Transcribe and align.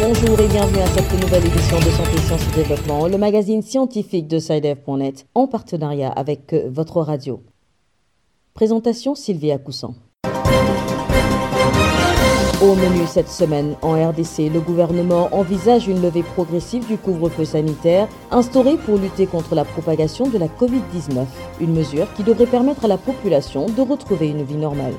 Bonjour 0.00 0.40
et 0.40 0.48
bienvenue 0.48 0.80
à 0.80 0.86
cette 0.86 1.12
nouvelle 1.20 1.44
édition 1.44 1.78
de 1.78 1.90
Santé, 1.90 2.18
Sciences 2.18 2.48
et 2.52 2.62
Développement, 2.62 3.08
le 3.08 3.18
magazine 3.18 3.60
scientifique 3.62 4.26
de 4.26 4.38
SciDev.net 4.38 5.26
en 5.34 5.46
partenariat 5.46 6.10
avec 6.10 6.54
votre 6.68 7.02
radio. 7.02 7.42
Présentation 8.54 9.14
Sylvia 9.14 9.58
Coussan. 9.58 9.94
Au 12.64 12.74
menu 12.74 13.06
cette 13.06 13.28
semaine, 13.28 13.76
en 13.82 13.92
RDC, 13.92 14.50
le 14.50 14.58
gouvernement 14.58 15.28
envisage 15.32 15.86
une 15.86 16.00
levée 16.00 16.22
progressive 16.22 16.86
du 16.86 16.96
couvre-feu 16.96 17.44
sanitaire 17.44 18.08
instauré 18.30 18.78
pour 18.78 18.96
lutter 18.96 19.26
contre 19.26 19.54
la 19.54 19.66
propagation 19.66 20.28
de 20.28 20.38
la 20.38 20.46
Covid-19, 20.46 21.26
une 21.60 21.74
mesure 21.74 22.10
qui 22.14 22.22
devrait 22.22 22.46
permettre 22.46 22.86
à 22.86 22.88
la 22.88 22.96
population 22.96 23.66
de 23.66 23.82
retrouver 23.82 24.28
une 24.28 24.44
vie 24.44 24.56
normale. 24.56 24.94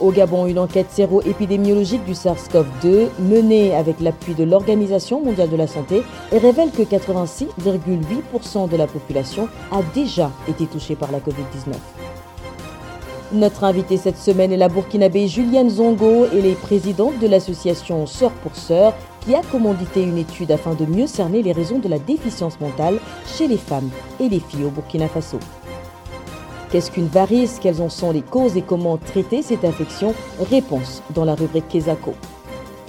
Au 0.00 0.10
Gabon, 0.10 0.44
une 0.44 0.58
enquête 0.58 0.90
séro-épidémiologique 0.90 2.04
du 2.04 2.12
SARS-CoV-2 2.12 3.08
menée 3.20 3.74
avec 3.74 3.98
l'appui 3.98 4.34
de 4.34 4.44
l'Organisation 4.44 5.24
mondiale 5.24 5.48
de 5.48 5.56
la 5.56 5.66
santé 5.66 6.02
révèle 6.30 6.72
que 6.72 6.82
86,8% 6.82 8.68
de 8.68 8.76
la 8.76 8.86
population 8.86 9.48
a 9.72 9.80
déjà 9.94 10.30
été 10.46 10.66
touchée 10.66 10.94
par 10.94 11.10
la 11.10 11.20
Covid-19. 11.20 11.72
Notre 13.32 13.64
invitée 13.64 13.98
cette 13.98 14.16
semaine 14.16 14.52
est 14.52 14.56
la 14.56 14.70
burkinabé 14.70 15.28
Julienne 15.28 15.68
Zongo 15.68 16.26
et 16.32 16.40
les 16.40 16.54
présidentes 16.54 17.18
de 17.18 17.26
l'association 17.26 18.06
Sœurs 18.06 18.32
pour 18.32 18.56
Sœurs 18.56 18.94
qui 19.20 19.34
a 19.34 19.42
commandité 19.42 20.02
une 20.02 20.16
étude 20.16 20.50
afin 20.50 20.72
de 20.72 20.86
mieux 20.86 21.06
cerner 21.06 21.42
les 21.42 21.52
raisons 21.52 21.78
de 21.78 21.88
la 21.88 21.98
déficience 21.98 22.58
mentale 22.58 22.98
chez 23.26 23.46
les 23.46 23.58
femmes 23.58 23.90
et 24.18 24.30
les 24.30 24.40
filles 24.40 24.64
au 24.64 24.70
Burkina 24.70 25.08
Faso. 25.08 25.38
Qu'est-ce 26.70 26.90
qu'une 26.90 27.08
varice? 27.08 27.58
Quelles 27.60 27.82
en 27.82 27.90
sont 27.90 28.12
les 28.12 28.22
causes 28.22 28.56
et 28.56 28.62
comment 28.62 28.96
traiter 28.96 29.42
cette 29.42 29.64
infection? 29.64 30.14
Réponse 30.50 31.02
dans 31.14 31.26
la 31.26 31.34
rubrique 31.34 31.68
Kesako. 31.68 32.14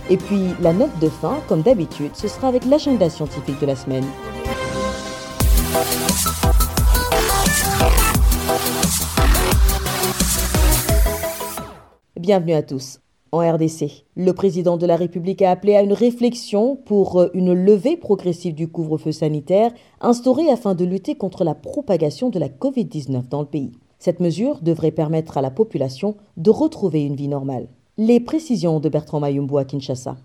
Et 0.10 0.16
puis 0.16 0.56
la 0.62 0.72
note 0.72 0.98
de 1.02 1.10
fin, 1.10 1.40
comme 1.50 1.64
d'habitude, 1.64 2.12
ce 2.14 2.30
sera 2.30 2.48
avec 2.48 2.66
l'agenda 2.66 3.10
scientifique 3.10 3.60
de 3.60 3.66
la 3.66 3.76
semaine. 3.76 4.06
Bienvenue 12.30 12.54
à 12.54 12.62
tous. 12.62 13.00
En 13.32 13.40
RDC, 13.40 14.06
le 14.16 14.34
président 14.34 14.78
de 14.78 14.86
la 14.86 14.98
République 14.98 15.42
a 15.42 15.50
appelé 15.50 15.76
à 15.76 15.82
une 15.82 15.94
réflexion 15.94 16.76
pour 16.76 17.20
euh, 17.20 17.30
une 17.34 17.56
levée 17.56 17.98
progressive 17.98 18.54
du 18.54 18.68
couvre-feu 18.68 19.12
sanitaire 19.12 19.72
instauré 20.00 20.48
afin 20.52 20.76
de 20.76 20.86
lutter 20.86 21.16
contre 21.16 21.44
la 21.44 21.56
propagation 21.56 22.30
de 22.30 22.38
la 22.38 22.48
Covid-19 22.48 23.30
dans 23.30 23.42
le 23.42 23.48
pays. 23.48 23.72
Cette 23.98 24.20
mesure 24.20 24.60
devrait 24.62 24.92
permettre 24.92 25.40
à 25.40 25.42
la 25.42 25.50
population 25.50 26.18
de 26.38 26.52
retrouver 26.52 27.04
une 27.04 27.16
vie 27.16 27.30
normale. 27.30 27.68
Les 27.98 28.20
précisions 28.20 28.80
de 28.80 28.90
Bertrand 28.90 29.20
Mayumbo 29.20 29.58
à 29.58 29.66
Kinshasa. 29.66 30.16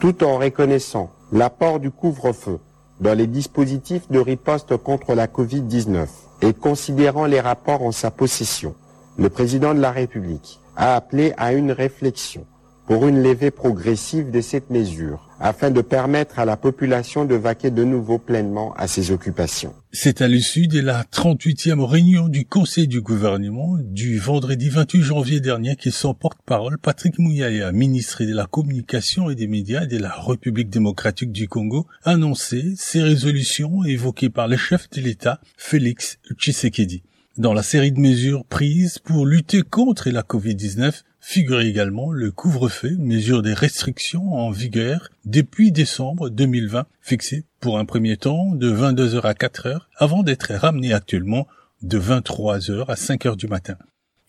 Tout 0.00 0.22
en 0.22 0.38
reconnaissant 0.38 1.10
l'apport 1.32 1.80
du 1.80 1.90
couvre-feu 1.90 2.60
dans 3.00 3.18
les 3.18 3.26
dispositifs 3.26 4.08
de 4.08 4.20
riposte 4.20 4.76
contre 4.76 5.16
la 5.16 5.26
Covid-19 5.26 6.06
et 6.42 6.52
considérant 6.52 7.26
les 7.26 7.40
rapports 7.40 7.82
en 7.82 7.90
sa 7.90 8.12
possession, 8.12 8.76
le 9.18 9.30
président 9.30 9.74
de 9.74 9.80
la 9.80 9.90
République 9.90 10.60
a 10.76 10.96
appelé 10.96 11.32
à 11.36 11.52
une 11.52 11.72
réflexion 11.72 12.46
pour 12.86 13.06
une 13.08 13.22
levée 13.22 13.50
progressive 13.50 14.30
de 14.30 14.40
cette 14.40 14.68
mesure, 14.68 15.30
afin 15.40 15.70
de 15.70 15.80
permettre 15.80 16.38
à 16.38 16.44
la 16.44 16.56
population 16.56 17.24
de 17.24 17.34
vaquer 17.34 17.70
de 17.70 17.82
nouveau 17.82 18.18
pleinement 18.18 18.74
à 18.74 18.86
ses 18.88 19.10
occupations. 19.10 19.74
C'est 19.92 20.20
à 20.20 20.28
l'issue 20.28 20.66
de 20.66 20.80
la 20.80 21.04
38e 21.04 21.80
réunion 21.82 22.28
du 22.28 22.44
Conseil 22.44 22.86
du 22.86 23.00
gouvernement 23.00 23.78
du 23.80 24.18
vendredi 24.18 24.68
28 24.68 25.02
janvier 25.02 25.40
dernier 25.40 25.76
que 25.76 25.90
son 25.90 26.12
porte-parole, 26.12 26.78
Patrick 26.78 27.18
Mouyaya, 27.18 27.72
ministre 27.72 28.24
de 28.24 28.34
la 28.34 28.46
Communication 28.46 29.30
et 29.30 29.34
des 29.34 29.46
Médias 29.46 29.86
de 29.86 29.98
la 29.98 30.14
République 30.14 30.68
démocratique 30.68 31.32
du 31.32 31.48
Congo, 31.48 31.86
a 32.02 32.10
annoncé 32.10 32.74
ces 32.76 33.02
résolutions 33.02 33.84
évoquées 33.84 34.30
par 34.30 34.46
le 34.46 34.56
chef 34.56 34.90
de 34.90 35.00
l'État, 35.00 35.40
Félix 35.56 36.18
Tshisekedi. 36.36 37.02
Dans 37.36 37.52
la 37.52 37.64
série 37.64 37.90
de 37.90 37.98
mesures 37.98 38.44
prises 38.44 39.00
pour 39.00 39.26
lutter 39.26 39.62
contre 39.62 40.08
la 40.08 40.22
Covid-19 40.22 41.02
figure 41.18 41.62
également 41.62 42.12
le 42.12 42.30
couvre-feu, 42.30 42.96
mesure 42.96 43.42
des 43.42 43.54
restrictions 43.54 44.34
en 44.34 44.52
vigueur 44.52 45.08
depuis 45.24 45.72
décembre 45.72 46.30
2020, 46.30 46.86
fixé 47.00 47.44
pour 47.58 47.80
un 47.80 47.86
premier 47.86 48.16
temps 48.16 48.54
de 48.54 48.70
22h 48.70 49.22
à 49.22 49.32
4h 49.32 49.80
avant 49.96 50.22
d'être 50.22 50.54
ramené 50.54 50.92
actuellement 50.92 51.48
de 51.82 51.98
23h 51.98 52.84
à 52.86 52.94
5h 52.94 53.36
du 53.36 53.48
matin. 53.48 53.74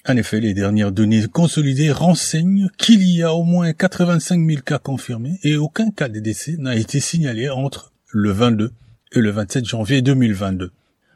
En 0.08 0.18
effet, 0.18 0.40
les 0.40 0.56
dernières 0.56 0.92
données 0.92 1.28
consolidées 1.28 1.92
renseignent 1.92 2.70
qu'il 2.80 3.08
y 3.08 3.22
a 3.22 3.36
au 3.36 3.44
moins 3.44 3.72
85 3.72 4.44
000 4.44 4.62
cas 4.64 4.80
confirmés 4.80 5.40
et 5.44 5.58
aucun 5.58 5.92
cas 5.92 6.10
de 6.10 6.20
décès 6.20 6.56
n'a 6.58 6.76
été 6.76 7.00
signalé 7.00 7.52
entre 7.52 7.92
le 8.12 8.32
22 8.32 8.72
et 9.12 9.20
le 9.22 9.30
27 9.30 9.64
janvier 9.64 10.02
2022. 10.02 10.72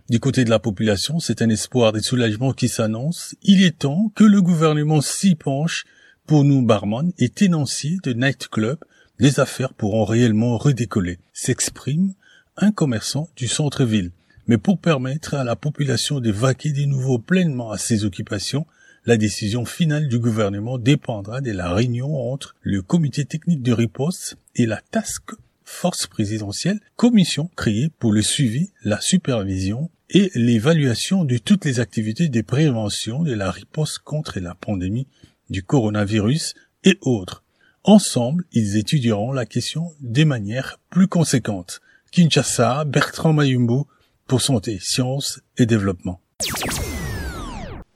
Du 0.09 0.19
côté 0.19 0.43
de 0.43 0.49
la 0.49 0.57
population, 0.57 1.19
c'est 1.19 1.43
un 1.43 1.49
espoir 1.49 1.91
de 1.91 1.99
soulagement 1.99 2.51
qui 2.51 2.67
s'annonce. 2.67 3.35
Il 3.43 3.61
est 3.61 3.77
temps 3.77 4.11
que 4.15 4.23
le 4.23 4.41
gouvernement 4.41 5.01
s'y 5.01 5.35
penche 5.35 5.85
pour 6.25 6.43
nous 6.43 6.63
barman 6.63 7.11
et 7.19 7.29
tenanciers 7.29 7.99
de 8.01 8.13
nightclub. 8.13 8.79
Les 9.19 9.39
affaires 9.39 9.71
pourront 9.71 10.05
réellement 10.05 10.57
redécoller, 10.57 11.19
s'exprime 11.31 12.15
un 12.57 12.71
commerçant 12.71 13.29
du 13.35 13.47
centre-ville. 13.47 14.09
Mais 14.47 14.57
pour 14.57 14.79
permettre 14.79 15.35
à 15.35 15.43
la 15.43 15.55
population 15.55 16.19
de 16.19 16.31
vaquer 16.31 16.71
de 16.71 16.85
nouveau 16.85 17.19
pleinement 17.19 17.69
à 17.69 17.77
ses 17.77 18.03
occupations, 18.03 18.65
la 19.05 19.15
décision 19.15 19.63
finale 19.63 20.07
du 20.07 20.17
gouvernement 20.17 20.79
dépendra 20.79 21.39
de 21.39 21.51
la 21.51 21.71
réunion 21.71 22.31
entre 22.31 22.55
le 22.63 22.81
comité 22.81 23.25
technique 23.25 23.61
de 23.61 23.73
riposte 23.73 24.37
et 24.55 24.65
la 24.65 24.81
task 24.89 25.33
force 25.65 26.07
présidentielle, 26.07 26.79
commission 26.95 27.51
créée 27.55 27.89
pour 27.99 28.11
le 28.11 28.23
suivi, 28.23 28.71
la 28.83 28.99
supervision 28.99 29.91
et 30.09 30.31
l'évaluation 30.33 31.23
de 31.23 31.37
toutes 31.37 31.65
les 31.65 31.79
activités 31.79 32.29
de 32.29 32.41
prévention 32.41 33.23
de 33.23 33.33
la 33.33 33.51
riposte 33.51 33.99
contre 33.99 34.39
la 34.39 34.55
pandémie 34.55 35.07
du 35.49 35.63
coronavirus 35.63 36.55
et 36.83 36.97
autres. 37.01 37.43
Ensemble, 37.83 38.43
ils 38.51 38.77
étudieront 38.77 39.31
la 39.31 39.45
question 39.45 39.91
de 40.01 40.23
manière 40.23 40.79
plus 40.89 41.07
conséquente. 41.07 41.81
Kinshasa, 42.11 42.85
Bertrand 42.85 43.33
Mayumbo, 43.33 43.87
pour 44.27 44.41
Santé, 44.41 44.79
Sciences 44.81 45.41
et 45.57 45.65
Développement. 45.65 46.19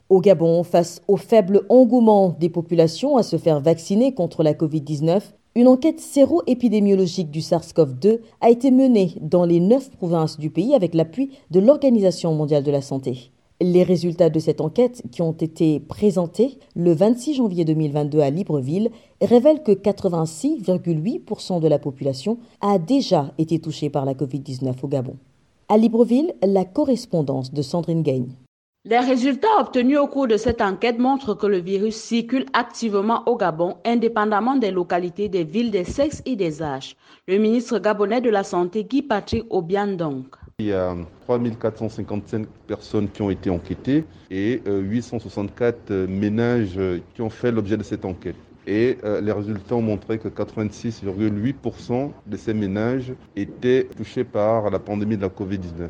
Au 0.08 0.20
Gabon, 0.20 0.62
face 0.62 1.00
au 1.08 1.16
faible 1.16 1.62
engouement 1.68 2.36
des 2.38 2.50
populations 2.50 3.16
à 3.16 3.22
se 3.22 3.38
faire 3.38 3.60
vacciner 3.60 4.14
contre 4.14 4.42
la 4.42 4.52
Covid-19, 4.52 5.20
une 5.56 5.68
enquête 5.68 6.00
séro-épidémiologique 6.00 7.30
du 7.30 7.38
SARS-CoV-2 7.40 8.18
a 8.40 8.50
été 8.50 8.72
menée 8.72 9.14
dans 9.20 9.44
les 9.44 9.60
neuf 9.60 9.88
provinces 9.90 10.38
du 10.38 10.50
pays 10.50 10.74
avec 10.74 10.94
l'appui 10.94 11.30
de 11.52 11.60
l'Organisation 11.60 12.34
mondiale 12.34 12.64
de 12.64 12.72
la 12.72 12.82
santé. 12.82 13.30
Les 13.60 13.84
résultats 13.84 14.30
de 14.30 14.40
cette 14.40 14.60
enquête, 14.60 15.04
qui 15.12 15.22
ont 15.22 15.32
été 15.32 15.78
présentés 15.78 16.58
le 16.74 16.92
26 16.92 17.34
janvier 17.34 17.64
2022 17.64 18.18
à 18.18 18.30
Libreville, 18.30 18.90
révèlent 19.22 19.62
que 19.62 19.70
86,8% 19.70 21.60
de 21.60 21.68
la 21.68 21.78
population 21.78 22.38
a 22.60 22.80
déjà 22.80 23.32
été 23.38 23.60
touchée 23.60 23.90
par 23.90 24.04
la 24.04 24.14
Covid-19 24.14 24.74
au 24.82 24.88
Gabon. 24.88 25.16
À 25.68 25.78
Libreville, 25.78 26.34
la 26.42 26.64
correspondance 26.64 27.52
de 27.52 27.62
Sandrine 27.62 28.02
Gagne. 28.02 28.34
Les 28.86 28.98
résultats 28.98 29.48
obtenus 29.60 29.96
au 29.96 30.06
cours 30.06 30.28
de 30.28 30.36
cette 30.36 30.60
enquête 30.60 30.98
montrent 30.98 31.32
que 31.32 31.46
le 31.46 31.56
virus 31.56 31.96
circule 31.96 32.44
activement 32.52 33.22
au 33.26 33.34
Gabon, 33.34 33.78
indépendamment 33.86 34.56
des 34.56 34.70
localités, 34.70 35.30
des 35.30 35.42
villes, 35.42 35.70
des 35.70 35.84
sexes 35.84 36.20
et 36.26 36.36
des 36.36 36.62
âges. 36.62 36.94
Le 37.26 37.38
ministre 37.38 37.78
gabonais 37.78 38.20
de 38.20 38.28
la 38.28 38.44
Santé, 38.44 38.84
Guy 38.84 39.00
Patrick 39.00 39.46
Obiandong. 39.48 40.24
Il 40.58 40.66
y 40.66 40.74
a 40.74 40.94
3455 41.24 42.46
personnes 42.66 43.08
qui 43.08 43.22
ont 43.22 43.30
été 43.30 43.48
enquêtées 43.48 44.04
et 44.30 44.60
864 44.66 45.90
euh, 45.90 46.06
ménages 46.06 46.78
qui 47.14 47.22
ont 47.22 47.30
fait 47.30 47.52
l'objet 47.52 47.78
de 47.78 47.82
cette 47.82 48.04
enquête. 48.04 48.36
Et 48.66 48.98
euh, 49.04 49.22
les 49.22 49.32
résultats 49.32 49.76
ont 49.76 49.82
montré 49.82 50.18
que 50.18 50.28
86,8% 50.28 52.10
de 52.26 52.36
ces 52.36 52.52
ménages 52.52 53.14
étaient 53.34 53.88
touchés 53.96 54.24
par 54.24 54.68
la 54.68 54.78
pandémie 54.78 55.16
de 55.16 55.22
la 55.22 55.30
Covid-19. 55.30 55.88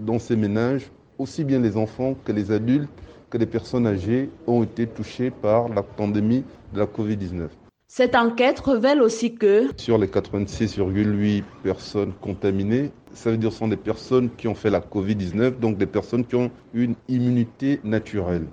Dans 0.00 0.18
ces 0.18 0.34
ménages, 0.34 0.90
aussi 1.18 1.44
bien 1.44 1.60
les 1.60 1.76
enfants 1.76 2.14
que 2.24 2.32
les 2.32 2.50
adultes 2.50 2.90
que 3.34 3.38
les 3.38 3.46
personnes 3.46 3.86
âgées 3.86 4.30
ont 4.46 4.62
été 4.62 4.86
touchés 4.86 5.30
par 5.30 5.68
la 5.68 5.82
pandémie 5.82 6.44
de 6.72 6.78
la 6.78 6.86
Covid-19. 6.86 7.48
Cette 7.88 8.14
enquête 8.14 8.60
révèle 8.60 9.02
aussi 9.02 9.34
que 9.34 9.70
sur 9.76 9.98
les 9.98 10.06
86,8 10.06 11.42
personnes 11.62 12.12
contaminées, 12.20 12.92
ça 13.12 13.32
veut 13.32 13.36
dire 13.36 13.48
que 13.48 13.54
ce 13.54 13.58
sont 13.58 13.68
des 13.68 13.76
personnes 13.76 14.30
qui 14.36 14.46
ont 14.46 14.54
fait 14.54 14.70
la 14.70 14.80
Covid-19, 14.80 15.58
donc 15.58 15.78
des 15.78 15.86
personnes 15.86 16.24
qui 16.24 16.36
ont 16.36 16.50
une 16.74 16.94
immunité 17.08 17.80
naturelle. 17.82 18.46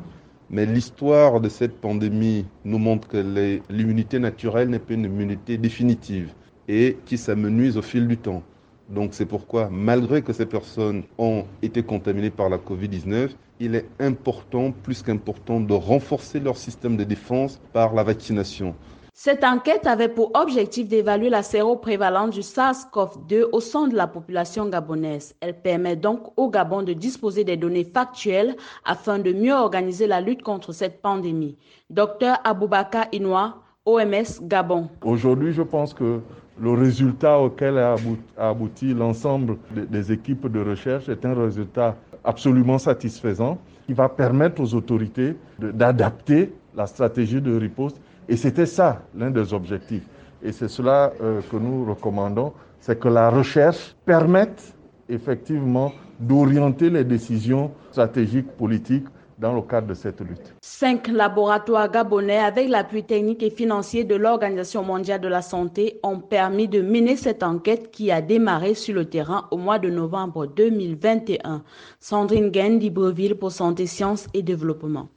Mais 0.50 0.66
l'histoire 0.66 1.42
de 1.42 1.50
cette 1.50 1.80
pandémie 1.80 2.46
nous 2.66 2.80
montre 2.80 3.08
que 3.08 3.63
l'immunité 3.69 4.18
naturelle 4.18 4.69
n'est 4.69 4.80
pas 4.80 4.96
une 4.96 5.06
immunité 5.06 5.58
définitive 5.58 6.34
et 6.68 6.98
qui 7.06 7.18
s'amenuise 7.18 7.78
au 7.78 7.81
fil 7.81 8.08
du 8.08 8.18
temps. 8.18 8.44
Donc 8.92 9.14
c'est 9.14 9.26
pourquoi, 9.26 9.70
malgré 9.72 10.22
que 10.22 10.34
ces 10.34 10.46
personnes 10.46 11.04
ont 11.18 11.46
été 11.62 11.82
contaminées 11.82 12.30
par 12.30 12.50
la 12.50 12.58
Covid-19, 12.58 13.30
il 13.62 13.76
est 13.76 13.86
important, 14.00 14.72
plus 14.84 15.02
qu'important, 15.02 15.62
de 15.62 15.74
renforcer 15.74 16.42
leur 16.42 16.58
système 16.58 16.98
de 16.98 17.06
défense 17.06 17.62
par 17.72 17.94
la 17.94 18.04
vaccination. 18.04 18.76
Cette 19.14 19.44
enquête 19.44 19.88
avait 19.88 20.10
pour 20.10 20.32
objectif 20.34 20.88
d'évaluer 20.88 21.30
la 21.30 21.44
séroprévalence 21.44 22.32
du 22.32 22.42
SARS-CoV-2 22.42 23.44
au 23.52 23.60
sein 23.60 23.88
de 23.88 23.96
la 23.96 24.08
population 24.08 24.68
gabonaise. 24.68 25.36
Elle 25.42 25.54
permet 25.62 25.96
donc 25.96 26.34
au 26.38 26.50
Gabon 26.50 26.82
de 26.82 26.94
disposer 26.94 27.44
des 27.44 27.56
données 27.56 27.84
factuelles 27.84 28.56
afin 28.84 29.20
de 29.20 29.32
mieux 29.32 29.54
organiser 29.54 30.08
la 30.08 30.22
lutte 30.22 30.42
contre 30.42 30.74
cette 30.74 31.02
pandémie. 31.02 31.56
Docteur 31.90 32.40
Aboubaka 32.44 33.08
Inoua, 33.12 33.58
OMS 33.86 34.42
Gabon. 34.42 34.90
Aujourd'hui, 35.04 35.54
je 35.54 35.62
pense 35.62 35.94
que 35.94 36.22
le 36.62 36.72
résultat 36.74 37.40
auquel 37.40 37.80
a 37.80 37.96
abouti 38.38 38.94
l'ensemble 38.94 39.58
des 39.75 40.12
équipes 40.12 40.48
de 40.48 40.60
recherche 40.60 41.10
est 41.10 41.25
un 41.25 41.34
résultat 41.34 41.96
absolument 42.24 42.78
satisfaisant 42.78 43.58
qui 43.88 43.94
va 43.94 44.08
permettre 44.08 44.62
aux 44.62 44.74
autorités 44.75 45.36
d'adapter 45.60 46.54
la 46.75 46.86
stratégie 46.86 47.42
de 47.42 47.56
riposte. 47.58 48.00
Et 48.30 48.38
c'était 48.38 48.68
ça 48.68 49.02
l'un 49.18 49.31
des 49.31 49.54
objectifs. 49.54 50.04
Et 50.44 50.52
c'est 50.52 50.68
cela 50.68 51.12
euh, 51.22 51.42
que 51.52 51.58
nous 51.58 51.84
recommandons, 51.86 52.54
c'est 52.80 53.00
que 53.00 53.08
la 53.08 53.30
recherche 53.31 53.96
permette 54.06 54.75
effectivement 55.10 55.92
d'orienter 56.19 56.92
les 56.92 57.04
décisions 57.04 57.72
stratégiques 57.92 58.52
politiques 58.52 59.08
dans 59.42 59.54
le 59.54 59.62
cadre 59.64 59.88
de 59.88 59.94
cette 59.96 60.22
lutte. 60.22 60.54
Cinq 60.62 61.08
laboratoires 61.08 61.92
gabonais, 61.92 62.38
avec 62.38 62.70
l'appui 62.70 63.04
technique 63.04 63.42
et 63.42 63.50
financier 63.50 64.04
de 64.04 64.16
l'Organisation 64.16 64.84
mondiale 64.84 65.20
de 65.20 65.28
la 65.28 65.42
santé, 65.42 66.00
ont 66.04 66.20
permis 66.20 66.68
de 66.68 66.82
mener 66.82 67.16
cette 67.16 67.42
enquête 67.42 67.90
qui 67.92 68.12
a 68.12 68.22
démarré 68.22 68.76
sur 68.76 68.94
le 68.94 69.06
terrain 69.06 69.48
au 69.50 69.58
mois 69.58 69.80
de 69.80 69.90
novembre 69.90 70.46
2021. 70.46 71.64
Sandrine 72.00 72.50
Gain 72.50 72.76
d'Ibreville 72.76 73.36
pour 73.36 73.52
Santé, 73.52 73.88
Sciences 73.88 74.28
et 74.36 74.44
Développement. 74.44 75.08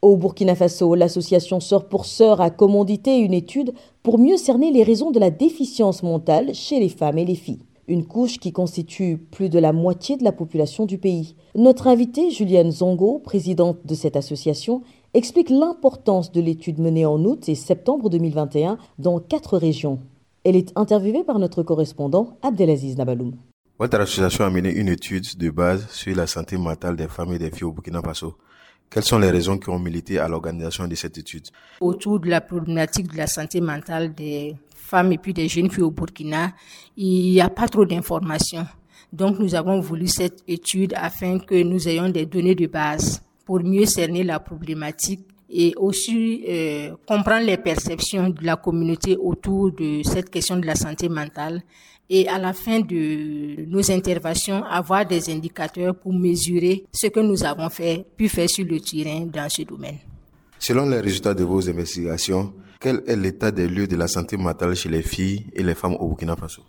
Au 0.00 0.16
Burkina 0.16 0.54
Faso, 0.54 0.94
l'association 0.94 1.58
Sœurs 1.60 1.88
pour 1.88 2.04
Sœurs 2.04 2.40
a 2.40 2.50
commandité 2.50 3.18
une 3.18 3.34
étude 3.34 3.72
pour 4.02 4.18
mieux 4.18 4.36
cerner 4.36 4.70
les 4.70 4.84
raisons 4.84 5.10
de 5.10 5.18
la 5.18 5.30
déficience 5.30 6.02
mentale 6.02 6.54
chez 6.54 6.78
les 6.78 6.90
femmes 6.90 7.18
et 7.18 7.24
les 7.24 7.34
filles 7.34 7.64
une 7.88 8.06
couche 8.06 8.38
qui 8.38 8.52
constitue 8.52 9.18
plus 9.18 9.48
de 9.48 9.58
la 9.58 9.72
moitié 9.72 10.16
de 10.16 10.24
la 10.24 10.32
population 10.32 10.86
du 10.86 10.98
pays. 10.98 11.36
Notre 11.54 11.86
invitée, 11.86 12.30
Julienne 12.30 12.70
Zongo, 12.70 13.18
présidente 13.18 13.78
de 13.84 13.94
cette 13.94 14.16
association, 14.16 14.82
explique 15.14 15.50
l'importance 15.50 16.32
de 16.32 16.40
l'étude 16.40 16.78
menée 16.78 17.06
en 17.06 17.22
août 17.24 17.48
et 17.48 17.54
septembre 17.54 18.10
2021 18.10 18.78
dans 18.98 19.20
quatre 19.20 19.58
régions. 19.58 20.00
Elle 20.44 20.56
est 20.56 20.72
interviewée 20.76 21.24
par 21.24 21.38
notre 21.38 21.62
correspondant 21.62 22.36
Abdelaziz 22.42 22.96
Nabaloum. 22.96 23.34
Votre 23.78 24.00
association 24.00 24.44
a 24.44 24.50
mené 24.50 24.70
une 24.70 24.88
étude 24.88 25.36
de 25.36 25.50
base 25.50 25.88
sur 25.90 26.14
la 26.14 26.26
santé 26.26 26.56
mentale 26.56 26.96
des 26.96 27.08
femmes 27.08 27.32
et 27.32 27.38
des 27.38 27.50
filles 27.50 27.64
au 27.64 27.72
Burkina 27.72 28.00
Faso. 28.02 28.34
Quelles 28.90 29.02
sont 29.04 29.18
les 29.18 29.30
raisons 29.30 29.58
qui 29.58 29.68
ont 29.70 29.78
milité 29.78 30.18
à 30.18 30.28
l'organisation 30.28 30.86
de 30.86 30.94
cette 30.94 31.18
étude? 31.18 31.48
Autour 31.80 32.20
de 32.20 32.28
la 32.28 32.40
problématique 32.40 33.12
de 33.12 33.16
la 33.16 33.26
santé 33.26 33.60
mentale 33.60 34.14
des 34.14 34.54
femmes 34.74 35.12
et 35.12 35.18
puis 35.18 35.34
des 35.34 35.48
jeunes 35.48 35.70
filles 35.70 35.82
au 35.82 35.90
Burkina, 35.90 36.52
il 36.96 37.32
n'y 37.32 37.40
a 37.40 37.48
pas 37.48 37.66
trop 37.68 37.84
d'informations. 37.84 38.66
Donc 39.12 39.38
nous 39.38 39.54
avons 39.54 39.80
voulu 39.80 40.06
cette 40.08 40.42
étude 40.46 40.92
afin 40.96 41.38
que 41.38 41.62
nous 41.62 41.88
ayons 41.88 42.08
des 42.08 42.26
données 42.26 42.54
de 42.54 42.66
base 42.66 43.22
pour 43.44 43.60
mieux 43.62 43.86
cerner 43.86 44.24
la 44.24 44.40
problématique 44.40 45.26
et 45.48 45.72
aussi 45.76 46.44
euh, 46.48 46.96
comprendre 47.06 47.46
les 47.46 47.56
perceptions 47.56 48.30
de 48.30 48.44
la 48.44 48.56
communauté 48.56 49.16
autour 49.16 49.72
de 49.72 50.02
cette 50.02 50.30
question 50.30 50.56
de 50.56 50.66
la 50.66 50.74
santé 50.74 51.08
mentale 51.08 51.62
et 52.08 52.28
à 52.28 52.38
la 52.38 52.52
fin 52.52 52.80
de 52.80 53.64
nos 53.66 53.90
interventions 53.90 54.62
avoir 54.64 55.06
des 55.06 55.30
indicateurs 55.30 55.94
pour 55.94 56.12
mesurer 56.12 56.84
ce 56.92 57.06
que 57.08 57.20
nous 57.20 57.44
avons 57.44 57.70
fait 57.70 58.04
pu 58.16 58.28
faire 58.28 58.48
sur 58.48 58.64
le 58.64 58.80
terrain 58.80 59.26
dans 59.26 59.48
ce 59.48 59.62
domaine. 59.62 59.98
Selon 60.58 60.88
les 60.88 61.00
résultats 61.00 61.34
de 61.34 61.44
vos 61.44 61.68
investigations, 61.68 62.52
quel 62.80 63.02
est 63.06 63.16
l'état 63.16 63.50
des 63.50 63.68
lieux 63.68 63.86
de 63.86 63.96
la 63.96 64.08
santé 64.08 64.36
mentale 64.36 64.74
chez 64.74 64.88
les 64.88 65.02
filles 65.02 65.46
et 65.54 65.62
les 65.62 65.74
femmes 65.74 65.94
au 65.94 66.08
Burkina 66.08 66.36
Faso? 66.36 66.62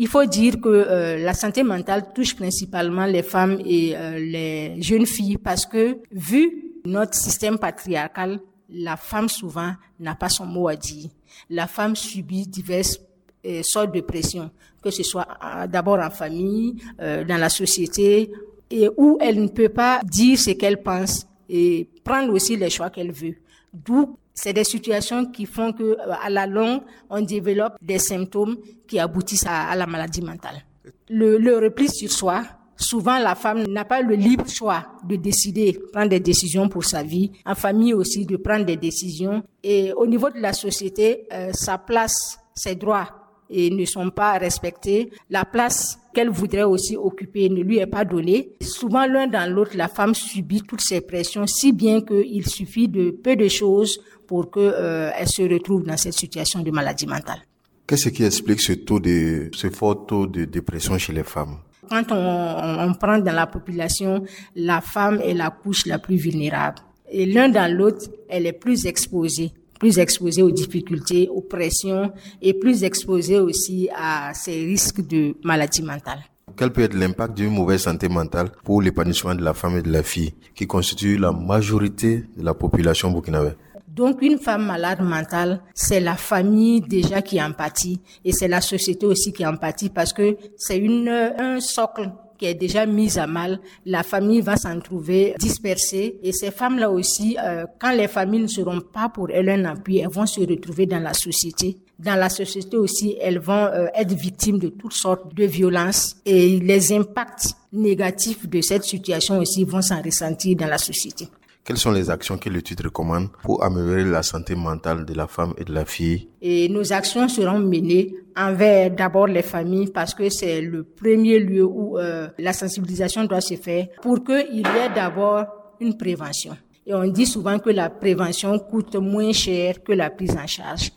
Il 0.00 0.06
faut 0.06 0.24
dire 0.24 0.60
que 0.60 0.68
euh, 0.68 1.18
la 1.18 1.34
santé 1.34 1.62
mentale 1.64 2.12
touche 2.14 2.36
principalement 2.36 3.04
les 3.04 3.24
femmes 3.24 3.58
et 3.64 3.96
euh, 3.96 4.18
les 4.18 4.80
jeunes 4.80 5.06
filles 5.06 5.38
parce 5.38 5.66
que 5.66 5.98
vu 6.12 6.72
notre 6.84 7.14
système 7.14 7.58
patriarcal, 7.58 8.40
la 8.70 8.96
femme 8.96 9.28
souvent 9.28 9.72
n'a 9.98 10.14
pas 10.14 10.28
son 10.28 10.46
mot 10.46 10.68
à 10.68 10.76
dire. 10.76 11.10
La 11.50 11.66
femme 11.66 11.96
subit 11.96 12.46
diverses 12.46 13.00
euh, 13.48 13.62
sortes 13.62 13.94
de 13.94 14.00
pressions, 14.00 14.50
que 14.82 14.90
ce 14.90 15.02
soit 15.02 15.26
d'abord 15.68 15.98
en 15.98 16.10
famille, 16.10 16.76
dans 16.98 17.36
la 17.36 17.48
société, 17.48 18.30
et 18.70 18.88
où 18.96 19.18
elle 19.20 19.42
ne 19.42 19.48
peut 19.48 19.68
pas 19.68 20.00
dire 20.04 20.38
ce 20.38 20.50
qu'elle 20.50 20.82
pense 20.82 21.26
et 21.48 21.88
prendre 22.04 22.32
aussi 22.32 22.56
les 22.56 22.70
choix 22.70 22.90
qu'elle 22.90 23.12
veut. 23.12 23.34
D'où 23.72 24.16
c'est 24.34 24.52
des 24.52 24.64
situations 24.64 25.26
qui 25.26 25.46
font 25.46 25.72
que, 25.72 25.82
euh, 25.82 26.14
à 26.22 26.30
la 26.30 26.46
longue, 26.46 26.82
on 27.10 27.20
développe 27.20 27.76
des 27.82 27.98
symptômes 27.98 28.56
qui 28.86 28.98
aboutissent 29.00 29.46
à, 29.48 29.74
la 29.74 29.86
maladie 29.86 30.22
mentale. 30.22 30.64
Le, 31.08 31.58
repli 31.58 31.88
sur 31.88 32.10
soi, 32.10 32.44
souvent 32.76 33.18
la 33.18 33.34
femme 33.34 33.66
n'a 33.66 33.84
pas 33.84 34.00
le 34.00 34.14
libre 34.14 34.48
choix 34.48 34.86
de 35.04 35.16
décider, 35.16 35.76
prendre 35.92 36.10
des 36.10 36.20
décisions 36.20 36.68
pour 36.68 36.84
sa 36.84 37.02
vie, 37.02 37.32
en 37.44 37.56
famille 37.56 37.94
aussi 37.94 38.26
de 38.26 38.36
prendre 38.36 38.64
des 38.64 38.76
décisions. 38.76 39.42
Et 39.64 39.92
au 39.94 40.06
niveau 40.06 40.30
de 40.30 40.38
la 40.38 40.52
société, 40.52 41.26
euh, 41.32 41.50
sa 41.52 41.76
place, 41.78 42.38
ses 42.54 42.76
droits 42.76 43.17
et 43.50 43.70
ne 43.70 43.84
sont 43.84 44.10
pas 44.10 44.38
respectés. 44.38 45.10
La 45.30 45.44
place 45.44 45.98
qu'elle 46.14 46.30
voudrait 46.30 46.64
aussi 46.64 46.96
occuper 46.96 47.48
ne 47.48 47.62
lui 47.62 47.78
est 47.78 47.86
pas 47.86 48.04
donnée. 48.04 48.50
Souvent, 48.60 49.06
l'un 49.06 49.26
dans 49.26 49.52
l'autre, 49.52 49.72
la 49.74 49.88
femme 49.88 50.14
subit 50.14 50.62
toutes 50.62 50.80
ces 50.80 51.00
pressions, 51.00 51.46
si 51.46 51.72
bien 51.72 52.00
qu'il 52.00 52.46
suffit 52.46 52.88
de 52.88 53.10
peu 53.10 53.36
de 53.36 53.48
choses 53.48 54.00
pour 54.26 54.50
qu'elle 54.50 54.74
euh, 54.74 55.24
se 55.26 55.42
retrouve 55.42 55.84
dans 55.84 55.96
cette 55.96 56.14
situation 56.14 56.60
de 56.60 56.70
maladie 56.70 57.06
mentale. 57.06 57.40
Qu'est-ce 57.86 58.10
qui 58.10 58.24
explique 58.24 58.60
ce 58.60 58.74
taux 58.74 59.00
de, 59.00 59.50
ce 59.54 59.70
fort 59.70 60.06
taux 60.06 60.26
de 60.26 60.44
dépression 60.44 60.98
chez 60.98 61.12
les 61.12 61.24
femmes? 61.24 61.56
Quand 61.88 62.12
on, 62.12 62.90
on, 62.90 62.94
prend 62.94 63.18
dans 63.18 63.32
la 63.32 63.46
population, 63.46 64.24
la 64.54 64.82
femme 64.82 65.20
est 65.24 65.32
la 65.32 65.48
couche 65.48 65.86
la 65.86 65.98
plus 65.98 66.16
vulnérable. 66.16 66.76
Et 67.10 67.24
l'un 67.24 67.48
dans 67.48 67.72
l'autre, 67.74 68.10
elle 68.28 68.44
est 68.44 68.52
plus 68.52 68.84
exposée 68.84 69.52
plus 69.78 69.98
exposée 69.98 70.42
aux 70.42 70.50
difficultés, 70.50 71.28
aux 71.28 71.40
pressions 71.40 72.12
et 72.42 72.54
plus 72.54 72.84
exposée 72.84 73.38
aussi 73.38 73.88
à 73.94 74.32
ces 74.34 74.64
risques 74.64 75.06
de 75.06 75.34
maladie 75.44 75.82
mentale. 75.82 76.20
Quel 76.56 76.72
peut 76.72 76.82
être 76.82 76.94
l'impact 76.94 77.36
d'une 77.36 77.52
mauvaise 77.52 77.82
santé 77.82 78.08
mentale 78.08 78.50
pour 78.64 78.82
l'épanouissement 78.82 79.34
de 79.34 79.42
la 79.44 79.54
femme 79.54 79.78
et 79.78 79.82
de 79.82 79.92
la 79.92 80.02
fille, 80.02 80.34
qui 80.54 80.66
constituent 80.66 81.18
la 81.18 81.30
majorité 81.30 82.24
de 82.36 82.44
la 82.44 82.54
population 82.54 83.10
burkinabé? 83.10 83.50
Donc 83.86 84.22
une 84.22 84.38
femme 84.38 84.66
malade 84.66 85.00
mentale, 85.00 85.60
c'est 85.74 86.00
la 86.00 86.14
famille 86.14 86.80
déjà 86.80 87.20
qui 87.20 87.42
empathie 87.42 88.00
et 88.24 88.32
c'est 88.32 88.46
la 88.46 88.60
société 88.60 89.06
aussi 89.06 89.32
qui 89.32 89.44
empathie 89.44 89.88
parce 89.88 90.12
que 90.12 90.36
c'est 90.56 90.78
une 90.78 91.08
un 91.08 91.58
socle 91.58 92.10
qui 92.38 92.46
est 92.46 92.54
déjà 92.54 92.86
mis 92.86 93.18
à 93.18 93.26
mal, 93.26 93.60
la 93.84 94.02
famille 94.02 94.40
va 94.40 94.56
s'en 94.56 94.78
trouver 94.80 95.34
dispersée. 95.38 96.18
Et 96.22 96.32
ces 96.32 96.50
femmes-là 96.50 96.90
aussi, 96.90 97.36
euh, 97.42 97.66
quand 97.78 97.92
les 97.92 98.08
familles 98.08 98.42
ne 98.42 98.46
seront 98.46 98.80
pas 98.80 99.08
pour 99.08 99.30
elles 99.30 99.48
un 99.48 99.64
appui, 99.64 99.98
elles 99.98 100.08
vont 100.08 100.26
se 100.26 100.40
retrouver 100.40 100.86
dans 100.86 101.02
la 101.02 101.14
société. 101.14 101.76
Dans 101.98 102.14
la 102.14 102.28
société 102.28 102.76
aussi, 102.76 103.16
elles 103.20 103.40
vont 103.40 103.66
euh, 103.66 103.86
être 103.94 104.14
victimes 104.14 104.58
de 104.58 104.68
toutes 104.68 104.92
sortes 104.92 105.34
de 105.34 105.44
violences 105.44 106.16
et 106.24 106.60
les 106.60 106.92
impacts 106.92 107.54
négatifs 107.72 108.48
de 108.48 108.60
cette 108.60 108.84
situation 108.84 109.38
aussi 109.38 109.64
vont 109.64 109.82
s'en 109.82 110.00
ressentir 110.00 110.56
dans 110.56 110.68
la 110.68 110.78
société. 110.78 111.28
Quelles 111.68 111.76
sont 111.76 111.92
les 111.92 112.08
actions 112.08 112.38
que 112.38 112.48
l'étude 112.48 112.80
recommande 112.80 113.28
pour 113.42 113.62
améliorer 113.62 114.02
la 114.02 114.22
santé 114.22 114.54
mentale 114.54 115.04
de 115.04 115.12
la 115.12 115.26
femme 115.26 115.52
et 115.58 115.64
de 115.64 115.74
la 115.74 115.84
fille? 115.84 116.30
Et 116.40 116.66
nos 116.70 116.94
actions 116.94 117.28
seront 117.28 117.58
menées 117.58 118.14
envers 118.34 118.90
d'abord 118.90 119.26
les 119.26 119.42
familles 119.42 119.88
parce 119.88 120.14
que 120.14 120.30
c'est 120.30 120.62
le 120.62 120.82
premier 120.82 121.38
lieu 121.38 121.66
où 121.66 121.98
euh, 121.98 122.28
la 122.38 122.54
sensibilisation 122.54 123.24
doit 123.24 123.42
se 123.42 123.56
faire 123.56 123.88
pour 124.00 124.24
qu'il 124.24 124.46
y 124.50 124.60
ait 124.60 124.94
d'abord 124.94 125.44
une 125.78 125.94
prévention. 125.98 126.56
Et 126.86 126.94
on 126.94 127.06
dit 127.06 127.26
souvent 127.26 127.58
que 127.58 127.68
la 127.68 127.90
prévention 127.90 128.58
coûte 128.58 128.96
moins 128.96 129.32
cher 129.32 129.82
que 129.84 129.92
la 129.92 130.08
prise 130.08 130.38
en 130.42 130.46
charge. 130.46 130.90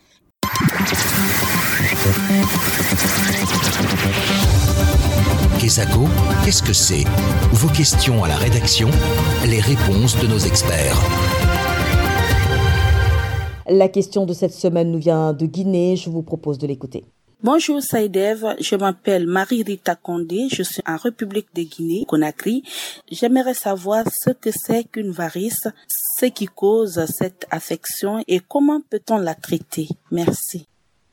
Kesako, 5.71 6.01
qu'est-ce 6.43 6.61
que 6.61 6.73
c'est? 6.73 7.05
Vos 7.53 7.69
questions 7.69 8.25
à 8.25 8.27
la 8.27 8.35
rédaction, 8.35 8.89
les 9.47 9.61
réponses 9.61 10.19
de 10.19 10.27
nos 10.27 10.37
experts. 10.37 10.97
La 13.69 13.87
question 13.87 14.25
de 14.25 14.33
cette 14.33 14.51
semaine 14.51 14.91
nous 14.91 14.99
vient 14.99 15.31
de 15.31 15.45
Guinée, 15.45 15.95
je 15.95 16.09
vous 16.09 16.23
propose 16.23 16.57
de 16.57 16.67
l'écouter. 16.67 17.05
Bonjour 17.41 17.81
Saïdev, 17.81 18.57
je 18.59 18.75
m'appelle 18.75 19.27
Marie-Rita 19.27 19.95
Condé, 19.95 20.49
je 20.51 20.61
suis 20.61 20.83
en 20.85 20.97
République 20.97 21.47
de 21.55 21.61
Guinée, 21.61 22.03
Conakry. 22.05 22.63
J'aimerais 23.09 23.53
savoir 23.53 24.03
ce 24.11 24.31
que 24.31 24.49
c'est 24.53 24.83
qu'une 24.83 25.11
varice, 25.11 25.69
ce 25.87 26.25
qui 26.25 26.47
cause 26.47 27.05
cette 27.05 27.47
affection 27.49 28.21
et 28.27 28.41
comment 28.45 28.81
peut-on 28.89 29.19
la 29.19 29.35
traiter? 29.35 29.87
Merci. 30.11 30.67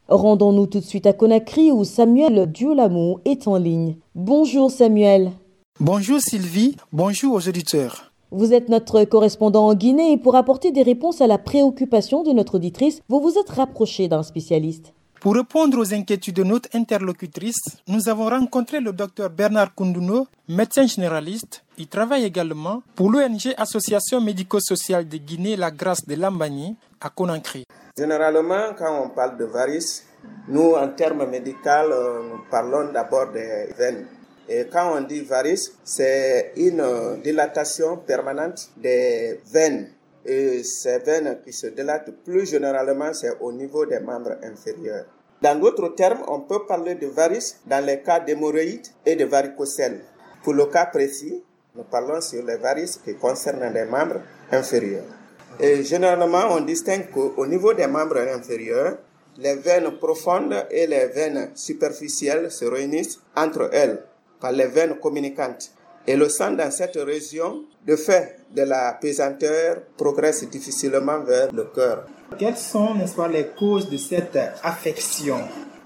Rendons-nous 0.08 0.66
tout 0.66 0.80
de 0.80 0.84
suite 0.84 1.06
à 1.06 1.12
Conakry 1.12 1.70
où 1.70 1.84
Samuel 1.84 2.50
Diolamo 2.50 3.20
est 3.26 3.46
en 3.46 3.56
ligne. 3.56 3.96
Bonjour 4.14 4.70
Samuel. 4.70 5.32
Bonjour 5.80 6.18
Sylvie, 6.18 6.76
bonjour 6.94 7.34
aux 7.34 7.46
auditeurs. 7.46 8.10
Vous 8.30 8.54
êtes 8.54 8.70
notre 8.70 9.04
correspondant 9.04 9.66
en 9.66 9.74
Guinée 9.74 10.12
et 10.12 10.16
pour 10.16 10.34
apporter 10.34 10.72
des 10.72 10.82
réponses 10.82 11.20
à 11.20 11.26
la 11.26 11.36
préoccupation 11.36 12.22
de 12.22 12.32
notre 12.32 12.54
auditrice, 12.54 13.02
vous 13.10 13.20
vous 13.20 13.38
êtes 13.38 13.50
rapproché 13.50 14.08
d'un 14.08 14.22
spécialiste. 14.22 14.94
Pour 15.20 15.34
répondre 15.34 15.78
aux 15.78 15.92
inquiétudes 15.92 16.36
de 16.36 16.44
notre 16.44 16.70
interlocutrice, 16.74 17.76
nous 17.86 18.08
avons 18.08 18.30
rencontré 18.30 18.80
le 18.80 18.94
docteur 18.94 19.28
Bernard 19.28 19.74
Koundouno, 19.74 20.26
médecin 20.48 20.86
généraliste. 20.86 21.64
Il 21.76 21.86
travaille 21.86 22.24
également 22.24 22.82
pour 22.94 23.10
l'ONG 23.10 23.52
Association 23.58 24.22
médico-sociale 24.22 25.06
de 25.06 25.18
Guinée 25.18 25.56
La 25.56 25.70
Grâce 25.70 26.06
de 26.06 26.14
Lambani 26.14 26.76
à 26.98 27.10
Conakry. 27.10 27.64
Généralement, 27.98 28.74
quand 28.78 29.02
on 29.02 29.08
parle 29.08 29.36
de 29.36 29.44
varices, 29.44 30.04
nous, 30.46 30.74
en 30.74 30.88
termes 30.90 31.28
médicaux, 31.28 31.68
euh, 31.68 32.22
nous 32.30 32.40
parlons 32.48 32.92
d'abord 32.92 33.32
des 33.32 33.70
veines. 33.76 34.06
Et 34.48 34.66
quand 34.72 34.96
on 34.96 35.00
dit 35.00 35.22
varice, 35.22 35.72
c'est 35.82 36.52
une 36.56 37.20
dilatation 37.24 37.96
permanente 37.96 38.70
des 38.76 39.40
veines. 39.52 39.88
Et 40.24 40.62
ces 40.62 40.98
veines 41.00 41.38
qui 41.44 41.52
se 41.52 41.66
dilatent 41.66 42.12
plus 42.24 42.46
généralement, 42.48 43.12
c'est 43.12 43.36
au 43.40 43.50
niveau 43.52 43.84
des 43.84 43.98
membres 43.98 44.36
inférieurs. 44.44 45.06
Dans 45.42 45.58
d'autres 45.58 45.88
termes, 45.96 46.22
on 46.28 46.40
peut 46.40 46.66
parler 46.66 46.94
de 46.94 47.08
varices 47.08 47.60
dans 47.66 47.84
les 47.84 48.00
cas 48.00 48.20
d'hémorroïdes 48.20 48.86
et 49.06 49.16
de 49.16 49.24
varicocèles. 49.24 50.02
Pour 50.44 50.54
le 50.54 50.66
cas 50.66 50.86
précis, 50.86 51.42
nous 51.74 51.84
parlons 51.84 52.20
sur 52.20 52.44
les 52.44 52.56
varices 52.58 53.00
qui 53.04 53.16
concernent 53.16 53.72
les 53.72 53.84
membres 53.84 54.20
inférieurs. 54.52 55.17
Et 55.60 55.82
généralement, 55.82 56.46
on 56.50 56.60
distingue 56.60 57.10
qu'au 57.10 57.46
niveau 57.46 57.74
des 57.74 57.86
membres 57.86 58.18
inférieurs, 58.18 58.98
les 59.38 59.56
veines 59.56 59.90
profondes 59.98 60.66
et 60.70 60.86
les 60.86 61.06
veines 61.06 61.50
superficielles 61.54 62.50
se 62.50 62.64
réunissent 62.64 63.20
entre 63.36 63.70
elles 63.72 64.02
par 64.40 64.52
les 64.52 64.66
veines 64.66 64.98
communicantes. 65.00 65.70
Et 66.06 66.16
le 66.16 66.28
sang 66.28 66.52
dans 66.52 66.70
cette 66.70 66.96
région, 66.96 67.64
de 67.86 67.96
fait 67.96 68.38
de 68.54 68.62
la 68.62 68.98
pesanteur, 69.00 69.82
progresse 69.96 70.48
difficilement 70.48 71.20
vers 71.20 71.52
le 71.52 71.64
cœur. 71.64 72.06
Quelles 72.38 72.56
sont, 72.56 72.94
n'est-ce 72.94 73.14
pas, 73.14 73.28
les 73.28 73.48
causes 73.48 73.88
de 73.88 73.96
cette 73.96 74.38
affection? 74.62 75.38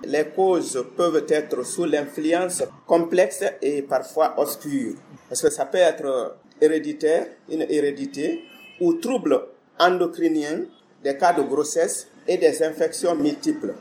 Les 0.04 0.26
causes 0.34 0.84
peuvent 0.96 1.24
être 1.28 1.64
sous 1.64 1.84
l'influence 1.84 2.62
complexe 2.86 3.44
et 3.60 3.82
parfois 3.82 4.34
obscure. 4.36 4.94
Parce 5.28 5.42
que 5.42 5.50
ça 5.50 5.66
peut 5.66 5.78
être 5.78 6.36
héréditaire, 6.60 7.26
une 7.50 7.66
hérédité, 7.68 8.44
ou 8.80 8.94
troubles 8.94 9.40
endocriniens, 9.82 10.60
des 11.02 11.16
cas 11.16 11.32
de 11.32 11.42
grossesse 11.42 12.08
et 12.26 12.36
des 12.36 12.62
infections 12.62 13.14
multiples. 13.14 13.74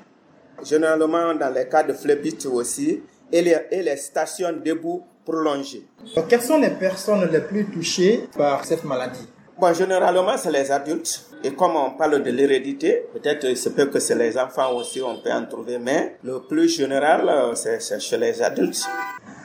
Généralement, 0.64 1.34
dans 1.36 1.54
les 1.54 1.68
cas 1.68 1.84
de 1.84 1.94
phlébite 1.94 2.46
aussi, 2.46 3.02
et 3.32 3.42
les, 3.42 3.58
et 3.72 3.82
les 3.82 3.96
stations 3.98 4.52
debout 4.52 5.04
prolongées. 5.24 5.86
Donc, 6.16 6.28
quelles 6.28 6.42
sont 6.42 6.58
les 6.58 6.72
personnes 6.72 7.30
les 7.32 7.42
plus 7.42 7.66
touchées 7.66 8.28
par 8.36 8.66
cette 8.66 8.84
maladie? 8.84 9.28
Bon, 9.58 9.74
généralement, 9.74 10.38
c'est 10.38 10.52
les 10.52 10.72
adultes. 10.72 11.28
Et 11.44 11.52
comme 11.52 11.76
on 11.76 11.92
parle 11.92 12.22
de 12.22 12.32
l'hérédité, 12.32 13.06
peut-être 13.14 13.46
il 13.46 13.58
se 13.58 13.70
peut 13.70 13.86
que 13.86 14.00
c'est 14.00 14.16
les 14.16 14.38
enfants 14.38 14.76
aussi, 14.76 15.02
on 15.02 15.20
peut 15.22 15.32
en 15.32 15.46
trouver, 15.46 15.80
mais 15.80 16.18
le 16.24 16.40
plus 16.42 16.68
général, 16.70 17.28
euh, 17.30 17.56
c'est 17.56 18.00
chez 18.00 18.18
les 18.18 18.42
adultes. 18.42 18.84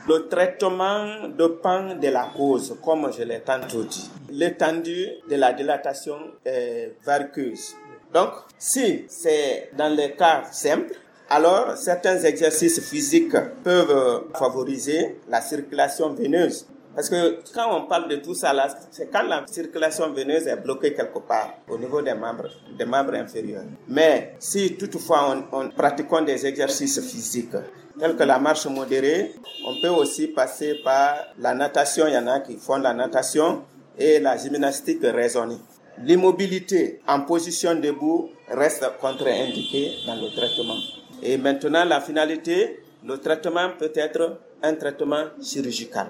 Le 0.09 0.29
traitement 0.29 1.29
dépend 1.29 1.95
de 1.95 2.09
la 2.09 2.31
cause, 2.37 2.77
comme 2.85 3.11
je 3.17 3.25
l'ai 3.25 3.41
tantôt 3.41 3.83
dit. 3.83 4.11
L'étendue 4.37 5.09
de 5.31 5.37
la 5.37 5.55
dilatation 5.55 6.19
est 6.45 6.93
variceuse. 7.07 7.75
Donc, 8.13 8.33
si 8.59 9.07
c'est 9.09 9.71
dans 9.75 9.89
les 9.89 10.13
cas 10.13 10.43
simples, 10.53 10.93
alors 11.31 11.75
certains 11.79 12.19
exercices 12.23 12.81
physiques 12.83 13.35
peuvent 13.65 14.25
favoriser 14.39 15.17
la 15.31 15.41
circulation 15.41 16.13
veineuse. 16.13 16.67
Parce 16.95 17.09
que 17.09 17.39
quand 17.55 17.79
on 17.79 17.87
parle 17.87 18.09
de 18.11 18.17
tout 18.17 18.35
ça 18.35 18.53
c'est 18.91 19.11
quand 19.11 19.23
la 19.23 19.47
circulation 19.47 20.13
veineuse 20.13 20.47
est 20.47 20.57
bloquée 20.57 20.93
quelque 20.93 21.19
part 21.21 21.55
au 21.71 21.79
niveau 21.79 22.03
des 22.03 22.13
membres, 22.15 22.51
des 22.79 22.85
membres 22.85 23.15
inférieurs. 23.15 23.65
Mais 23.89 24.35
si 24.39 24.77
toutefois 24.77 25.35
on, 25.53 25.59
on 25.61 25.71
pratiquons 25.71 26.21
des 26.21 26.45
exercices 26.45 27.01
physiques 27.01 27.57
tels 27.99 28.17
que 28.17 28.23
la 28.23 28.39
marche 28.39 28.67
modérée, 28.67 29.33
on 29.67 29.81
peut 29.81 29.89
aussi 29.89 30.29
passer 30.29 30.81
par 30.85 31.17
la 31.39 31.55
natation. 31.55 32.07
Il 32.07 32.13
y 32.13 32.19
en 32.19 32.27
a 32.27 32.41
qui 32.41 32.57
font 32.59 32.77
la 32.77 32.93
natation 32.93 33.63
et 33.99 34.19
la 34.21 34.37
gymnastique 34.37 35.03
raisonnée. 35.03 35.57
L'immobilité 36.05 37.01
en 37.09 37.21
position 37.23 37.75
debout 37.75 38.29
reste 38.49 38.85
contre-indiquée 39.01 39.93
dans 40.07 40.17
le 40.17 40.29
traitement. 40.35 40.77
Et 41.23 41.39
maintenant, 41.39 41.85
la 41.85 42.01
finalité, 42.01 42.81
le 43.05 43.17
traitement 43.19 43.71
peut 43.79 43.93
être 43.95 44.39
un 44.63 44.75
traitement 44.75 45.25
chirurgical. 45.43 46.09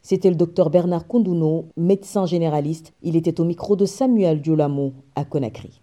C'était 0.00 0.30
le 0.30 0.36
docteur 0.36 0.70
Bernard 0.70 1.06
Kondouno, 1.06 1.66
médecin 1.76 2.24
généraliste. 2.24 2.92
Il 3.02 3.16
était 3.16 3.40
au 3.40 3.44
micro 3.44 3.76
de 3.76 3.84
Samuel 3.84 4.40
Diolamo 4.40 4.94
à 5.14 5.24
Conakry. 5.24 5.82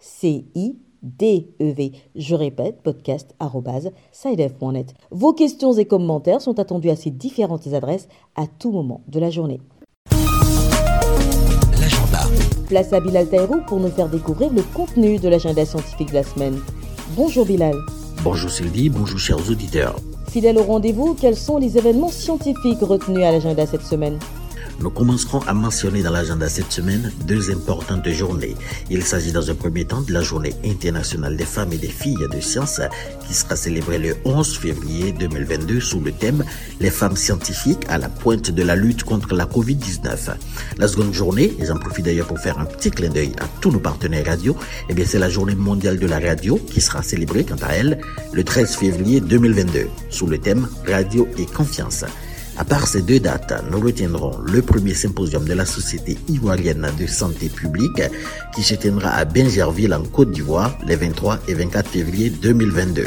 C-I-D-E-V. 0.00 1.92
Je 2.16 2.34
répète, 2.34 2.82
podcast.sidev.net. 2.82 4.94
Vos 5.10 5.32
questions 5.32 5.72
et 5.72 5.84
commentaires 5.84 6.40
sont 6.40 6.58
attendus 6.58 6.90
à 6.90 6.96
ces 6.96 7.10
différentes 7.10 7.66
adresses 7.68 8.08
à 8.36 8.46
tout 8.46 8.72
moment 8.72 9.02
de 9.08 9.20
la 9.20 9.30
journée. 9.30 9.60
L'agenda. 11.78 12.20
Place 12.68 12.92
à 12.92 13.00
Bilal 13.00 13.28
Taïrou 13.28 13.60
pour 13.66 13.80
nous 13.80 13.90
faire 13.90 14.08
découvrir 14.08 14.52
le 14.52 14.62
contenu 14.74 15.18
de 15.18 15.28
l'agenda 15.28 15.64
scientifique 15.64 16.10
de 16.10 16.14
la 16.14 16.22
semaine. 16.22 16.58
Bonjour 17.16 17.44
Bilal. 17.44 17.74
Bonjour 18.22 18.50
Sylvie, 18.50 18.90
bonjour 18.90 19.18
chers 19.18 19.50
auditeurs. 19.50 19.96
Fidèle 20.28 20.58
au 20.58 20.62
rendez-vous, 20.62 21.14
quels 21.14 21.36
sont 21.36 21.58
les 21.58 21.76
événements 21.76 22.10
scientifiques 22.10 22.82
retenus 22.82 23.24
à 23.24 23.32
l'agenda 23.32 23.66
cette 23.66 23.82
semaine? 23.82 24.18
Nous 24.80 24.90
commencerons 24.90 25.40
à 25.40 25.52
mentionner 25.52 26.02
dans 26.02 26.10
l'agenda 26.10 26.48
cette 26.48 26.72
semaine 26.72 27.12
deux 27.26 27.50
importantes 27.50 28.08
journées. 28.08 28.56
Il 28.88 29.04
s'agit 29.04 29.32
dans 29.32 29.50
un 29.50 29.54
premier 29.54 29.84
temps 29.84 30.00
de 30.00 30.12
la 30.12 30.22
journée 30.22 30.54
internationale 30.64 31.36
des 31.36 31.44
femmes 31.44 31.72
et 31.72 31.78
des 31.78 31.88
filles 31.88 32.26
de 32.32 32.40
sciences 32.40 32.80
qui 33.26 33.34
sera 33.34 33.56
célébrée 33.56 33.98
le 33.98 34.16
11 34.24 34.58
février 34.58 35.12
2022 35.12 35.80
sous 35.80 36.00
le 36.00 36.12
thème 36.12 36.44
Les 36.80 36.90
femmes 36.90 37.16
scientifiques 37.16 37.84
à 37.88 37.98
la 37.98 38.08
pointe 38.08 38.50
de 38.50 38.62
la 38.62 38.74
lutte 38.74 39.04
contre 39.04 39.34
la 39.34 39.44
Covid-19. 39.44 40.34
La 40.78 40.88
seconde 40.88 41.12
journée, 41.12 41.54
et 41.58 41.66
j'en 41.66 41.76
profite 41.76 42.06
d'ailleurs 42.06 42.26
pour 42.26 42.38
faire 42.38 42.58
un 42.58 42.64
petit 42.64 42.90
clin 42.90 43.10
d'œil 43.10 43.32
à 43.40 43.46
tous 43.60 43.70
nos 43.70 43.80
partenaires 43.80 44.26
radio, 44.26 44.56
eh 44.88 44.94
bien 44.94 45.04
c'est 45.06 45.18
la 45.18 45.28
journée 45.28 45.54
mondiale 45.54 45.98
de 45.98 46.06
la 46.06 46.18
radio 46.18 46.56
qui 46.56 46.80
sera 46.80 47.02
célébrée 47.02 47.44
quant 47.44 47.62
à 47.62 47.72
elle 47.72 48.00
le 48.32 48.44
13 48.44 48.76
février 48.76 49.20
2022 49.20 49.88
sous 50.08 50.26
le 50.26 50.38
thème 50.38 50.68
Radio 50.86 51.28
et 51.36 51.46
confiance. 51.46 52.04
À 52.60 52.64
part 52.66 52.86
ces 52.86 53.00
deux 53.00 53.20
dates, 53.20 53.54
nous 53.70 53.80
retiendrons 53.80 54.36
le 54.44 54.60
premier 54.60 54.92
symposium 54.92 55.46
de 55.46 55.54
la 55.54 55.64
Société 55.64 56.18
ivoirienne 56.28 56.86
de 57.00 57.06
santé 57.06 57.48
publique 57.48 58.02
qui 58.54 58.62
se 58.62 58.74
tiendra 58.74 59.12
à 59.12 59.24
Benjerville 59.24 59.94
en 59.94 60.02
Côte 60.02 60.30
d'Ivoire 60.30 60.76
les 60.86 60.96
23 60.96 61.38
et 61.48 61.54
24 61.54 61.88
février 61.88 62.28
2022. 62.28 63.06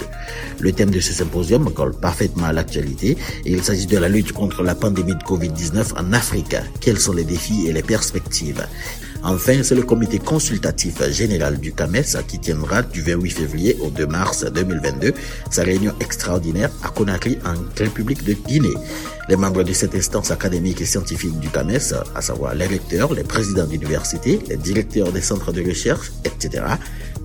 Le 0.59 0.71
thème 0.71 0.89
de 0.89 0.99
ce 0.99 1.13
symposium 1.13 1.71
colle 1.71 1.93
parfaitement 1.93 2.47
à 2.47 2.51
l'actualité 2.51 3.15
et 3.45 3.51
il 3.51 3.61
s'agit 3.61 3.85
de 3.85 3.99
la 3.99 4.09
lutte 4.09 4.31
contre 4.31 4.63
la 4.63 4.73
pandémie 4.73 5.13
de 5.13 5.23
Covid-19 5.23 5.99
en 5.99 6.13
Afrique. 6.13 6.55
Quels 6.81 6.99
sont 6.99 7.13
les 7.13 7.23
défis 7.23 7.67
et 7.67 7.73
les 7.73 7.83
perspectives? 7.83 8.65
Enfin, 9.25 9.63
c'est 9.63 9.75
le 9.75 9.83
comité 9.83 10.19
consultatif 10.19 11.01
général 11.09 11.57
du 11.57 11.71
CAMES 11.71 12.03
qui 12.27 12.39
tiendra 12.39 12.81
du 12.81 13.01
28 13.01 13.29
février 13.29 13.77
au 13.79 13.89
2 13.89 14.05
mars 14.05 14.43
2022 14.43 15.13
sa 15.49 15.63
réunion 15.63 15.93
extraordinaire 16.01 16.69
à 16.83 16.89
Conakry 16.89 17.37
en 17.45 17.53
République 17.77 18.25
de 18.25 18.33
Guinée. 18.33 18.73
Les 19.29 19.37
membres 19.37 19.63
de 19.63 19.71
cette 19.71 19.95
instance 19.95 20.31
académique 20.31 20.81
et 20.81 20.85
scientifique 20.85 21.39
du 21.39 21.47
CAMES, 21.47 21.93
à 22.13 22.21
savoir 22.21 22.53
les 22.53 22.67
recteurs, 22.67 23.13
les 23.13 23.23
présidents 23.23 23.65
d'université, 23.65 24.41
les 24.49 24.57
directeurs 24.57 25.13
des 25.13 25.21
centres 25.21 25.53
de 25.53 25.63
recherche, 25.63 26.11
etc., 26.25 26.65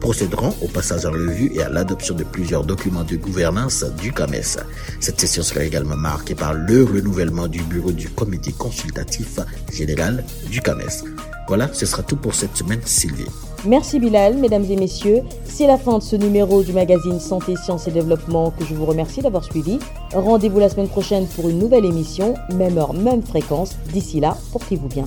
procéderont 0.01 0.55
au 0.63 0.69
passage 0.69 1.05
en 1.05 1.11
revue 1.11 1.51
et 1.57 1.63
à 1.63 1.69
l'adoption 1.69 2.15
de 2.15 2.23
plusieurs 2.23 2.63
documents 2.63 3.03
de 3.03 3.17
gouvernance 3.17 3.85
du 4.01 4.13
CAMES. 4.13 4.59
Cette 5.01 5.19
session 5.19 5.43
sera 5.43 5.65
également 5.65 5.97
marquée 5.97 6.37
par 6.37 6.55
le 6.55 6.85
renouvellement 6.85 7.49
du 7.49 7.61
bureau 7.63 7.91
du 7.91 8.09
comité 8.09 8.53
consultatif 8.53 9.41
général 9.73 10.25
du 10.49 10.61
CAMES. 10.61 11.18
Voilà, 11.49 11.73
ce 11.73 11.87
sera 11.87 12.03
tout 12.03 12.17
pour 12.17 12.35
cette 12.35 12.57
semaine, 12.57 12.81
Sylvie. 12.85 13.27
Merci 13.65 13.99
Bilal, 13.99 14.37
mesdames 14.37 14.65
et 14.71 14.77
messieurs. 14.77 15.23
C'est 15.45 15.67
la 15.67 15.79
fin 15.79 15.99
de 15.99 16.03
ce 16.03 16.15
numéro 16.15 16.63
du 16.63 16.73
magazine 16.73 17.19
Santé, 17.19 17.55
Sciences 17.57 17.89
et 17.89 17.91
Développement 17.91 18.51
que 18.51 18.65
je 18.65 18.75
vous 18.75 18.85
remercie 18.85 19.23
d'avoir 19.23 19.43
suivi. 19.43 19.79
Rendez-vous 20.13 20.61
la 20.61 20.69
semaine 20.69 20.89
prochaine 20.89 21.27
pour 21.27 21.49
une 21.49 21.59
nouvelle 21.59 21.87
émission, 21.87 22.35
même 22.55 22.79
heure, 22.79 22.93
même 22.93 23.23
fréquence. 23.23 23.77
D'ici 23.93 24.21
là, 24.21 24.37
portez-vous 24.53 24.89
bien. 24.89 25.07